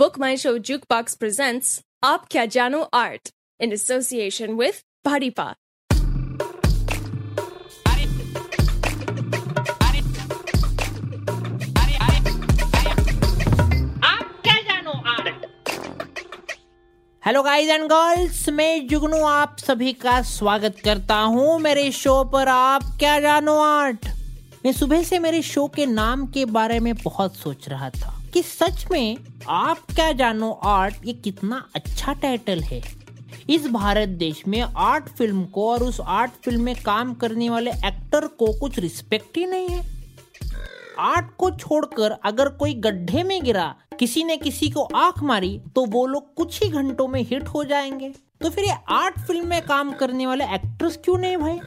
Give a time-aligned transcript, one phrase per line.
[0.00, 5.54] Book My Show Jukebox presents Aap Kya Jano Art in association with Bharipa.
[17.22, 22.48] Hello guys and girls मैं जुगनू आप सभी का स्वागत करता हूँ मेरे शो पर
[22.48, 24.06] आप क्या जानो आर्ट
[24.64, 28.42] मैं सुबह से मेरे शो के नाम के बारे में बहुत सोच रहा था। कि
[28.42, 29.16] सच में
[29.48, 32.82] आप क्या जानो आर्ट ये कितना अच्छा टाइटल है।
[33.50, 37.70] इस भारत देश में आर्ट फ़िल्म को और उस आर्ट फ़िल्म में काम करने वाले
[37.70, 39.82] एक्टर को कुछ रिस्पेक्ट ही नहीं है।
[40.98, 45.84] आर्ट को छोड़कर अगर कोई गड्ढे में गिरा, किसी ने किसी को आँख मारी तो
[45.86, 49.60] वो लोग कुछ ही घंटों में हिट हो जाएँगे। तो फिर ये आर्ट फ़िल्म में
[49.62, 51.58] काम करने वाले एक्ट्रेस क्यों नहीं भाई?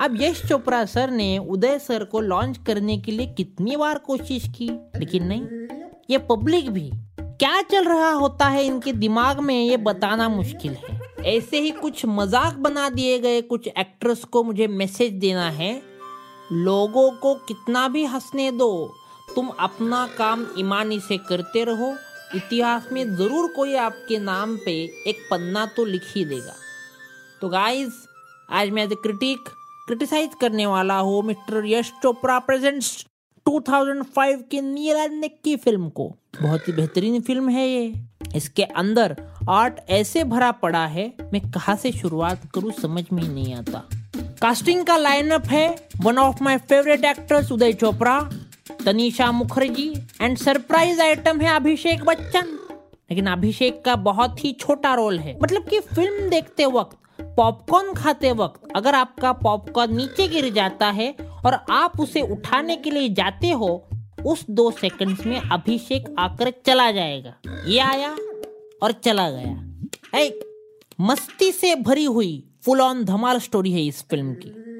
[0.00, 4.48] अब यश चोपड़ा सर ने उदय सर को लॉन्च करने के लिए कितनी बार कोशिश
[4.48, 5.65] की, लेकिन नहीं।
[6.08, 11.00] ये पब्लिक भी। क्या चल रहा होता है इनके दिमाग में, ये बताना मुश्किल है।
[11.26, 15.72] ऐसे ही कुछ मज़ाक बना दिए गए कुछ एक्ट्रेस को मुझे मैसेज देना है।
[16.52, 18.94] लोगों को कितना भी हंसने दो,
[19.28, 21.94] तुम अपना काम ईमानी से करते रहो।
[22.34, 24.72] इतिहास में ज़रूर कोई आपके नाम पे
[25.08, 26.54] एक पन्ना तो लिख ही देगा।
[27.40, 27.92] तो गाइज़
[28.48, 29.48] आज मैं क्रिटिक
[29.88, 33.04] क्रिटिसाइज करने वाला हूँ, मिस्टर यश चोपड़ा प्रेजेंट्स
[33.48, 35.06] 2005 की नीला
[35.44, 37.94] की फ़िल्म को। बहुत ही बेहतरीन फ़िल्म है ये।
[38.36, 39.16] इसके अंदर
[39.50, 43.88] आर्ट ऐसे भरा पड़ा है, मैं कहा से शुरुआत करूँ समझ में ही नहीं आता।
[44.16, 48.20] कास्टिंग का लाइनअप है one of my favourite actors Uday Chopra
[48.84, 52.58] Tanisha Mukherjee and surprise item है अभिषेक बच्चन।
[53.10, 58.32] लेकिन अभिषेक का बहुत ही छोटा रोल है। मतलब कि फ़िल्म देखते वक्त पॉपकॉर्न खाते
[58.32, 61.14] वक्त, अगर आपका पॉपकॉर्न नीचे गिर जाता है
[61.44, 63.88] और आप उसे उठाने के लिए जाते हो,
[64.26, 67.34] उस दो सेकंड्स में अभिषेक आकर चला जाएगा।
[67.66, 68.16] ये आया
[68.82, 70.40] और चला गया। एक
[71.00, 74.75] मस्ती से भरी हुई फुल ऑन धमाल स्टोरी है इस फ़िल्म की।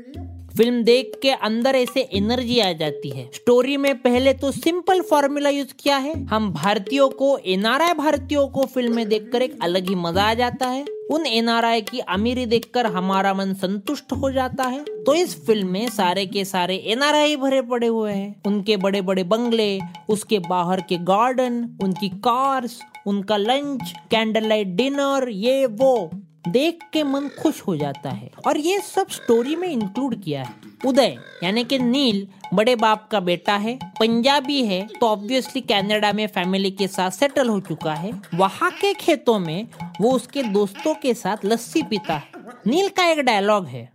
[0.57, 5.51] फ़िल्म देख के अंदर ऐसे एनर्जी आ जाती है। स्टोरी में पहले तो सिंपल फॉर्मूला
[5.51, 9.95] यूज़ किया है। हम भारतीयों को, एनआरआई भारतीयों को फ़िल्म में देखकर एक अलग ही
[9.95, 14.85] मज़ा आ जाता है। उन एनआरआई की अमीरी देखकर हमारा मन संतुष्ट हो जाता है।
[14.85, 19.25] तो इस फ़िल्म में सारे के सारे एनआरआई भरे पड़े हुए हैं। उनके बड़े बड़े
[19.25, 26.11] बंगले, उसके बाहर के गार्डन, उनकी कार्स, उनका लंच कैंडल लाइट डिनर, ये, वो।
[26.49, 30.55] देख के मन खुश हो जाता है। और ये सब स्टोरी में इंक्लूड किया है।
[30.87, 36.27] उदय, यानी कि नील, बड़े बाप का बेटा है, पंजाबी है तो ऑब्वियसली कनाडा में
[36.29, 39.67] फैमिली के साथ सेटल हो चुका है। वहाँ के खेतों में
[40.01, 43.89] वो उसके दोस्तों के साथ लस्सी पीता है। नील का एक डायलॉग है,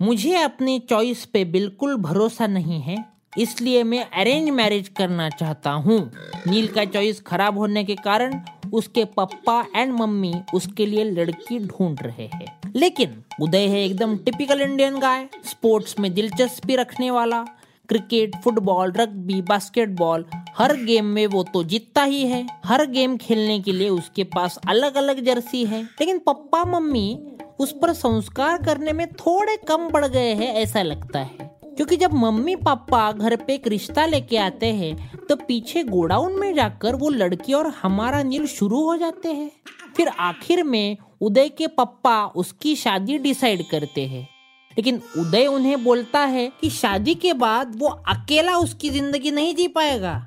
[0.00, 3.04] मुझे अपनी चॉइस पे बिल्कुल भरोसा नहीं है,
[3.38, 5.98] इसलिए मैं अरेंज मैरिज करना चाहता हूँ।
[6.46, 8.40] नील का चॉइस खराब होने के कारण
[8.74, 14.60] उसके पप्पा एंड मम्मी उसके लिए लड़की ढूंढ रहे हैं। लेकिन उदय है एकदम टिपिकल
[14.60, 17.42] इंडियन गाय स्पोर्ट्स में दिलचस्पी रखने वाला
[17.88, 20.24] क्रिकेट फुटबॉल रग्बी बास्केटबॉल
[20.58, 24.58] हर गेम में वो तो जीतता ही है। हर गेम खेलने के लिए उसके पास
[24.68, 30.06] अलग अलग जर्सी है। लेकिन पप्पा मम्मी उस पर संस्कार करने में थोड़े कम पड़
[30.06, 34.66] गए हैं, ऐसा लगता है। क्योंकि जब मम्मी पापा घर पे एक रिश्ता लेके आते
[34.66, 39.50] हैं तो पीछे गोडाउन में जाकर वो लड़की और हमारा नील शुरू हो जाते हैं।
[39.96, 44.26] फिर आखिर में उदय के पप्पा उसकी शादी डिसाइड करते हैं।
[44.72, 49.68] लेकिन उदय उन्हें बोलता है कि शादी के बाद वो अकेला उसकी ज़िंदगी नहीं जी
[49.68, 50.26] पाएगा।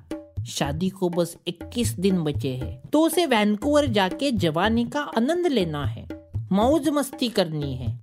[0.50, 5.86] शादी को बस 21 दिन बचे हैं तो उसे वैंकूवर जाके जवानी का आनंद लेना
[5.86, 6.08] है।
[6.52, 7.98] मौज मस्ती करनी है।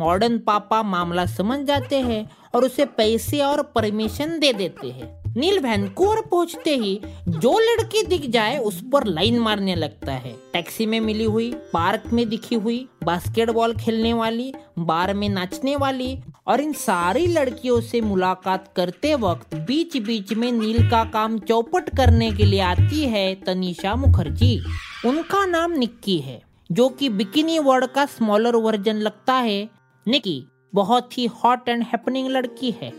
[0.00, 5.58] मॉडर्न पापा मामला समझ जाते हैं और उसे पैसे और परमिशन दे देते हैं। नील
[5.58, 10.98] वैंकूवर पहुँचते ही जो लड़की दिख जाए उस पर लाइन मारने लगता है। टैक्सी में
[11.00, 16.72] मिली हुई, पार्क में दिखी हुई, बास्केटबॉल खेलने वाली, बार में नाचने वाली और इन
[16.72, 22.44] सारी लड़कियों से मुलाकात करते वक्त बीच बीच में नील का काम चौपट करने के
[22.44, 24.58] लिए आती है तनिषा मुखर्जी।
[25.06, 26.40] उनका नाम निक्की है,
[26.72, 29.68] जो कि बिकिनी वर्ड का स्मॉलर वर्जन लगता है।
[30.08, 32.92] निकी, बहुत ही हॉट एंड हैपनिंग लड़की है।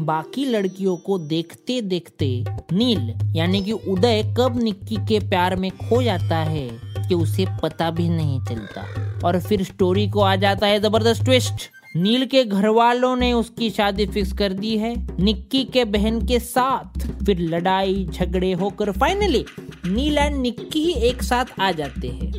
[0.00, 6.02] बाकी लड़कियों को देखते देखते नील, यानी कि उदय, कब निक्की के प्यार में खो
[6.02, 6.68] जाता है
[7.08, 8.86] कि उसे पता भी नहीं चलता।
[9.24, 13.70] और फिर स्टोरी को आ जाता है ज़बरदस्त ट्विस्ट नील के घर वालों ने उसकी
[13.70, 19.44] शादी फिक्स कर दी है। निक्की के बहन के साथ फिर लड़ाई, झगड़े होकर फाइनली
[19.86, 22.32] नील एंड निक्की ही एक साथ आ जाते हैं।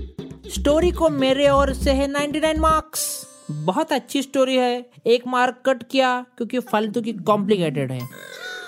[0.48, 5.84] स्टोरी को मेरे और से है 99 मार्क्स बहुत अच्छी स्टोरी है। एक मार्क कट
[5.84, 8.08] किया क्योंकि फालतू की कॉम्प्लिकेटेड है।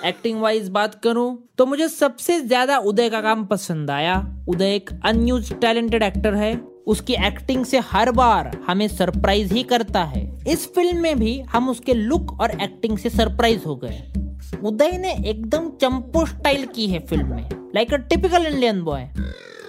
[0.04, 4.16] एक्टिंग वाइज बात करूँ तो मुझे सबसे ज़्यादा उदय का काम पसंद आया।
[4.48, 6.54] उदय एक अनयूज टैलेंटेड एक्टर है।
[6.86, 11.68] उसकी एक्टिंग से हर बार हमें सरप्राइज़ ही करता है। इस फ़िल्म में भी हम
[11.70, 14.02] उसके लुक और एक्टिंग से सरप्राइज़ हो गए।
[14.64, 19.08] उदय ने एकदम चंपो स्टाइल की है फ़िल्म में like a typical Indian boy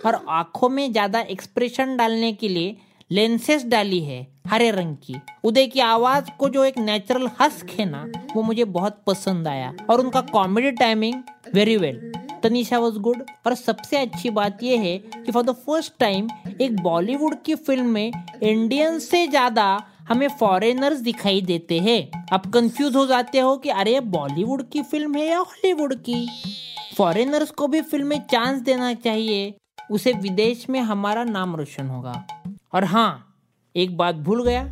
[0.06, 2.76] और आँखों में ज़्यादा एक्सप्रेशन डालने के लिए
[3.12, 7.86] लेंसेस डाली है, हरे रंग की। उदय की आवाज़ को जो एक नेचुरल हस्क है
[7.86, 8.06] ना,
[8.36, 11.22] वो मुझे बहुत पसंद आया। और उनका comedy timing
[11.56, 12.12] very well
[12.44, 16.28] Tanisha was good और सबसे अच्छी बात यह है कि फॉर द फ़र्स्ट टाइम
[16.62, 18.12] एक बॉलीवुड की फ़िल्म में
[18.44, 24.00] इंडियन से ज़्यादा हमें फॉरेनर्स दिखाई देते हैं। आप कंफ्यूज हो जाते हो कि अरे
[24.00, 26.28] बॉलीवुड की फ़िल्म है या हॉलीवुड की?
[26.98, 29.54] फॉरेनर्स को भी फ़िल्म में चांस देना चाहिए।
[29.92, 32.28] उसे विदेश में हमारा नाम रोशन होगा।
[32.74, 33.24] और हाँ
[33.76, 34.70] एक बात भूल गया,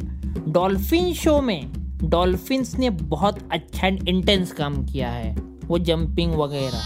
[0.47, 1.71] डॉल्फिन शो में
[2.03, 6.83] डॉल्फिन्स ने बहुत अच्छा एंड इंटेंस काम किया है, वो जंपिंग वगैरह।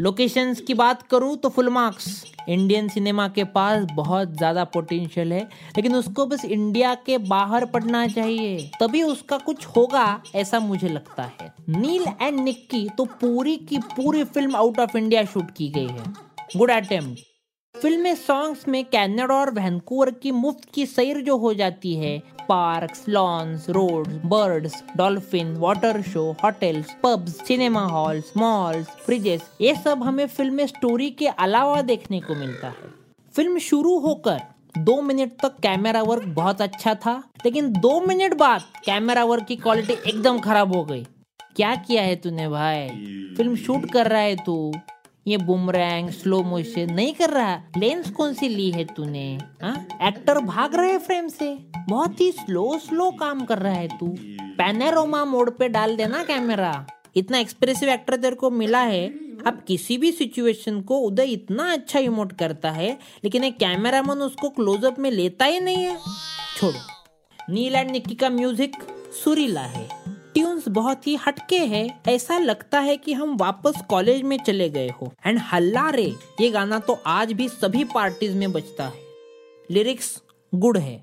[0.00, 5.42] लोकेशंस की बात करूँ तो फुल मार्क्स इंडियन सिनेमा के पास बहुत ज़्यादा पोटेंशियल है,
[5.76, 11.22] लेकिन उसको बस इंडिया के बाहर पढ़ना चाहिए। तभी उसका कुछ होगा, ऐसा मुझे लगता
[11.22, 15.86] है। नील एंड निक्की तो पूरी की पूरी film out of India shoot की गई
[15.86, 16.12] है।
[16.56, 17.27] गुड अटेम्प्ट
[17.82, 22.18] फ़िल्म में सॉन्ग्स में कैनेडा और वैंकूवर की मुफ़्त की सैर जो हो जाती है,
[22.48, 30.02] parks, lawns road birds, dolphin, water show, hotels, pubs, cinema halls, malls, bridges, ये सब
[30.02, 32.90] हमें फ़िल्म में स्टोरी के अलावा देखने को मिलता है।
[33.34, 34.40] फ़िल्म शुरू होकर
[34.78, 39.56] दो मिनट तक कैमरा वर्क बहुत अच्छा था, लेकिन दो मिनट बाद कैमरा वर्क की
[39.56, 41.06] क्वालिटी एकदम खराब हो गई।
[41.56, 42.88] क्या किया है तूने भाई?
[43.36, 44.72] फ़िल्म शूट कर रहा है तू।
[45.28, 49.26] ये बुमरैंग स्लो मोशन नहीं कर रहा। लेंस कौन सी ली है तूने
[50.02, 50.46] एक्टर हाँ?
[50.46, 51.52] भाग रहे फ्रेम से।
[51.88, 54.06] बहुत ही स्लो स्लो काम कर रहा है तू।
[54.58, 56.86] पैनेरोमा मोड पे डाल देना कैमरा
[57.16, 59.06] इतना एक्सप्रेसिव एक्टर तेरे को मिला है।
[59.46, 62.90] अब किसी भी सिचुएशन को उदय इतना अच्छा इमोट करता है,
[63.24, 65.96] लेकिन एक कैमरामैन उसको क्लोजअप में लेता ही नहीं है।
[66.58, 68.76] छोड़ो। नील एंड निक्की का म्यूज़िक
[69.24, 69.88] सुरीला है।
[70.68, 75.12] बहुत ही हटके है। ऐसा लगता है कि हम वापस कॉलेज में चले गए हो।
[75.26, 79.06] एंड हल्ला रे, ये गाना तो आज भी सभी पार्टीज़ में बजता है।
[79.70, 80.16] लिरिक्स
[80.54, 81.02] गुड है।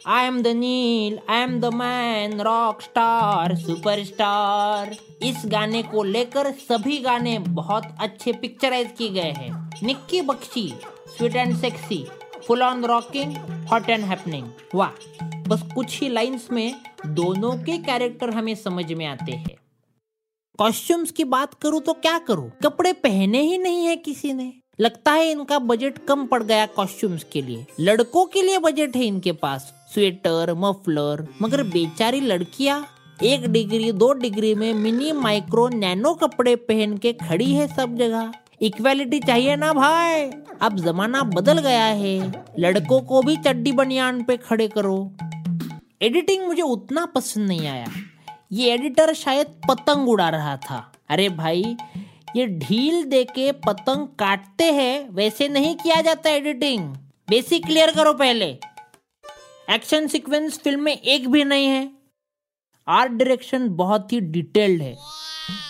[0.00, 6.02] I am the Neal I am the man rock star super star इस गाने को
[6.02, 10.68] लेकर सभी गाने बहुत अच्छे पिक्चराइज किए गए हैं। Nikki Bakshi
[11.16, 12.04] sweet and sexy
[12.50, 13.34] full on rocking
[13.70, 14.90] hot and happening वाह,
[15.48, 16.74] बस कुछ ही लाइंस में
[17.06, 19.54] दोनों के कैरेक्टर हमें समझ में आते हैं।
[20.58, 22.50] कॉस्ट्यूम्स की बात करूँ तो क्या करूँ?
[22.64, 27.24] कपड़े पहने ही नहीं है किसी ने। लगता है इनका बजट कम पड़ गया कॉस्ट्यूम्स
[27.24, 32.84] के लिए। लड़कों के लिए बजट है इनके पास। स्वेटर मफलर मगर बेचारी लड़कियाँ
[33.22, 38.32] एक डिग्री दो डिग्री में मिनी माइक्रो नैनो कपड़े पहन के खड़ी है सब जगह।
[38.62, 40.30] इक्वालिटी चाहिए ना भाई।
[40.62, 45.12] अब जमाना बदल गया है। लड़कों को भी चड्डी बनियान पे खड़े करो।
[46.02, 47.86] एडिटिंग मुझे उतना पसंद नहीं आया।
[48.52, 51.76] ये एडिटर शायद पतंग उड़ा रहा था। अरे भाई,
[52.36, 56.94] ये ढील दे के पतंग काटते हैं, वैसे नहीं किया जाता एडिटिंग।
[57.30, 58.58] बेसिक क्लियर करो पहले।
[59.70, 61.90] एक्शन सीक्वेंस फ़िल्म में एक भी नहीं है।
[62.88, 64.96] आर्ट डायरेक्शन बहुत ही डिटेल्ड है।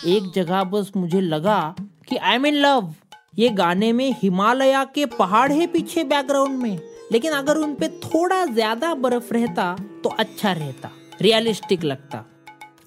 [0.06, 1.74] एक जगह बस मुझे लगा
[2.10, 2.94] कि आई एम इन लव
[3.38, 6.78] ये गाने में हिमालय के पहाड़ है पीछे बैकग्राउंड में।
[7.12, 9.74] लेकिन अगर उन पे थोड़ा ज़्यादा बर्फ़ रहता
[10.04, 10.90] तो अच्छा रहता।
[11.22, 12.24] रियलिस्टिक लगता।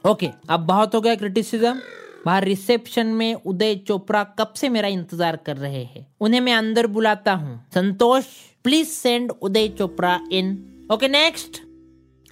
[0.05, 1.73] ओके अब बहुत हो गया क्रिटिसिज्म
[2.25, 6.05] बाहर रिसेप्शन में उदय चोपड़ा कब से मेरा इंतज़ार कर रहे हैं?
[6.21, 8.25] उन्हें मैं अंदर बुलाता हूँ। Santosh
[8.65, 10.57] please send Uday Chopra in
[10.91, 11.61] okay next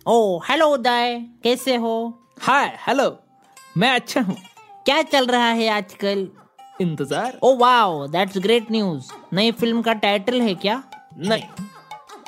[0.05, 1.95] oh hello Uday कैसे हो?
[2.41, 3.15] हाय हेलो
[3.77, 4.37] मैं अच्छा हूँ।
[4.85, 6.27] क्या चल रहा है आजकल?
[6.81, 7.37] इंतज़ार?
[7.43, 10.81] Oh wow that's great news नई फ़िल्म का टाइटल है क्या?
[11.17, 11.43] नहीं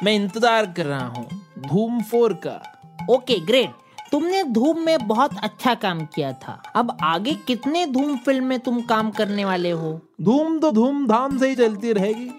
[0.03, 1.27] मैं इंतज़ार कर रहा हूँ
[1.67, 2.62] धूम फोर का।
[3.10, 3.81] ओके ग्रेट
[4.12, 8.81] तुमने धूम में बहुत अच्छा काम किया था। अब आगे कितने धूम फ़िल्म में तुम
[8.83, 10.00] काम करने वाले हो?
[10.22, 12.29] धूम तो धूम धाम से ही चलती रहेगी।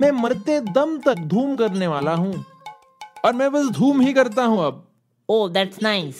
[0.00, 2.44] मैं मरते दम तक धूम करने वाला हूँ।
[3.24, 4.86] और मैं बस धूम ही करता हूँ अब।
[5.28, 6.16] ओ दैट्स नाइस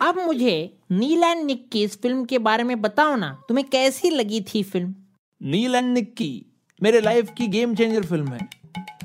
[0.00, 4.40] अब मुझे नील एंड निक्की इस फ़िल्म के बारे में बताओ ना तुम्हें कैसी लगी
[4.40, 4.94] थी फ़िल्म?
[5.42, 6.46] नील एंड निक्की
[6.82, 8.48] मेरे लाइफ की गेम चेंजर फ़िल्म है।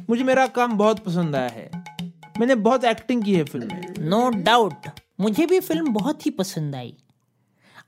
[0.09, 1.69] मुझे मेरा काम बहुत पसंद आया है।
[2.39, 4.87] मैंने बहुत एक्टिंग की है फ़िल्म में। नो डाउट
[5.19, 6.93] मुझे भी फ़िल्म बहुत ही पसंद आई।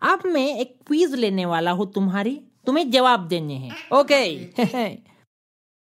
[0.02, 4.46] अब मैं एक क्विज लेने वाला हूँ तुम्हारी। तुम्हें जवाब देने हैं। ओके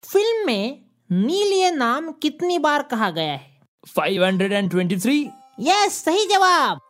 [0.02, 0.80] फ़िल्म में
[1.12, 3.60] नील ये नाम कितनी बार कहा गया है?
[3.98, 5.26] 523
[5.60, 6.80] यस सही जवाब।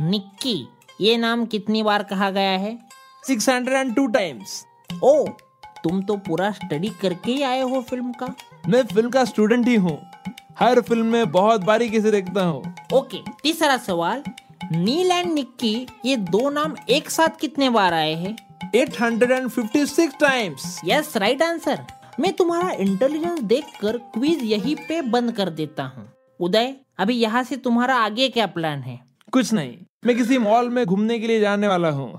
[0.00, 0.68] निक्की
[1.00, 2.78] ये नाम कितनी बार कहा गया है?
[3.24, 4.64] 602 टाइम्स।
[5.04, 5.24] ओ
[5.84, 8.34] तुम तो पूरा स्टडी करके ही आए हो फ़िल्म का।
[8.68, 9.98] मैं फ़िल्म का स्टूडेंट ही हूँ।
[10.58, 14.22] हर फ़िल्म में बहुत बारीकी से देखता हूँ। ओके तीसरा सवाल।
[14.72, 18.36] नील एंड निक्की ये दो नाम एक साथ कितने बार आए हैं?
[18.76, 21.84] 856 टाइम्स। Yes right answer.
[22.20, 26.08] मैं तुम्हारा इंटेलिजेंस देखकर क्विज यही पे बंद कर देता हूँ।
[26.40, 29.00] उदय अभी यहाँ से तुम्हारा आगे क्या प्लान है?
[29.32, 32.12] कुछ नहीं। मैं किसी मॉल में घूमने के लिए जाने वाला हूँ।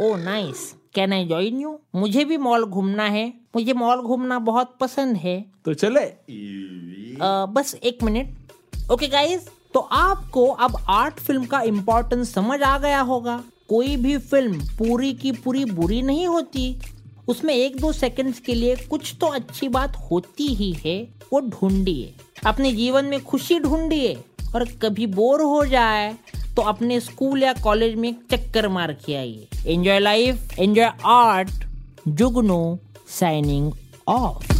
[0.00, 4.76] ओ nice can I join you मुझे भी मॉल घूमना है। मुझे मॉल घूमना बहुत
[4.80, 11.44] पसंद है। तो चले। आ, बस एक मिनट। ओके गाइस तो आपको अब आर्ट फ़िल्म
[11.44, 16.80] का इम्पोर्टेंस समझ आ गया होगा। कोई भी फ़िल्म पूरी की पूरी बुरी नहीं होती।
[17.28, 22.14] उसमें एक दो सेकंड्स के लिए कुछ तो अच्छी बात होती ही है। वो ढूंढिए।
[22.46, 24.16] अपने जीवन में खुशी ढूंढिए।
[24.54, 26.14] और कभी बोर हो जाए
[26.56, 31.64] तो अपने स्कूल या कॉलेज में चक्कर मार के आइए। Enjoy life enjoy art
[32.08, 32.78] Jugnu
[33.18, 33.72] signing
[34.08, 34.51] off